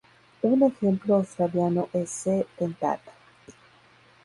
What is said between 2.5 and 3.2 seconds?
dentata".